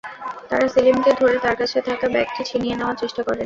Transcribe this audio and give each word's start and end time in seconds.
তাঁরা 0.49 0.67
সেলিমকে 0.73 1.11
ধরে 1.21 1.37
তাঁর 1.43 1.55
কাছে 1.61 1.77
থাকা 1.87 2.07
ব্যাগটি 2.13 2.41
ছিনিয়ে 2.49 2.75
নেওয়ার 2.75 2.99
চেষ্টা 3.01 3.21
করেন। 3.23 3.39